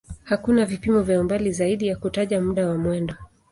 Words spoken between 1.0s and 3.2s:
vya umbali zaidi ya kutaja muda wa mwendo.